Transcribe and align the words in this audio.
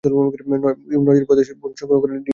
You 0.03 0.99
নয়টি 1.05 1.25
প্রদেশ 1.25 1.45
থেকে 1.47 1.59
ব্রোঞ্জ 1.59 1.75
সংগ্রহ 1.79 1.99
করে 2.01 2.11
ডিং 2.11 2.17
নির্মাণ 2.17 2.19
করেন। 2.19 2.29